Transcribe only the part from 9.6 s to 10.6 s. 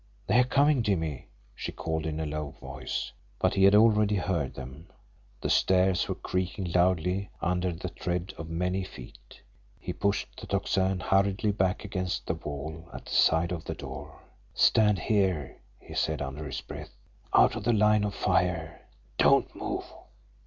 He pushed the